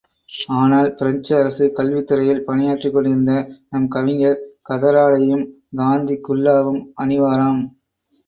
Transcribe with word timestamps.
ஆனால், 0.51 0.87
பிரெஞ்சு 0.95 1.33
அரசுக் 1.35 1.75
கல்வித்துறையில் 1.75 2.43
பணியாற்றிக் 2.43 2.93
கொண்டிருந்த 2.93 3.33
நம் 3.69 3.87
கவிஞர் 3.87 4.39
கதராடையும் 4.69 5.45
காந்தி 5.77 6.17
குல்லாவும் 6.27 6.81
அணிவாராம். 6.97 7.61